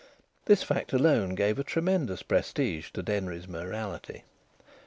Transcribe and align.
This 0.45 0.63
fact 0.63 0.93
alone 0.93 1.35
gave 1.35 1.59
a 1.59 1.63
tremendous 1.63 2.23
prestige 2.23 2.89
to 2.95 3.03
Denry's 3.03 3.47
mayoralty. 3.47 4.23